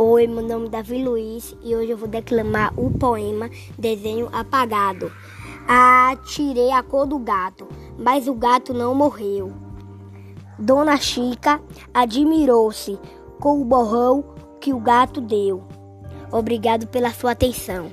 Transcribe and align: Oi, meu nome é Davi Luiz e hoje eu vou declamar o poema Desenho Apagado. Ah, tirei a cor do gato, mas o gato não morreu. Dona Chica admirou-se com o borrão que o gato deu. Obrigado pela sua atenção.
Oi, 0.00 0.28
meu 0.28 0.44
nome 0.46 0.66
é 0.66 0.70
Davi 0.70 1.02
Luiz 1.02 1.56
e 1.60 1.74
hoje 1.74 1.90
eu 1.90 1.96
vou 1.96 2.06
declamar 2.06 2.72
o 2.78 2.88
poema 2.88 3.50
Desenho 3.76 4.28
Apagado. 4.32 5.10
Ah, 5.66 6.16
tirei 6.24 6.70
a 6.70 6.84
cor 6.84 7.04
do 7.04 7.18
gato, 7.18 7.66
mas 7.98 8.28
o 8.28 8.34
gato 8.34 8.72
não 8.72 8.94
morreu. 8.94 9.52
Dona 10.56 10.96
Chica 10.98 11.60
admirou-se 11.92 12.96
com 13.40 13.60
o 13.60 13.64
borrão 13.64 14.24
que 14.60 14.72
o 14.72 14.78
gato 14.78 15.20
deu. 15.20 15.64
Obrigado 16.30 16.86
pela 16.86 17.10
sua 17.10 17.32
atenção. 17.32 17.92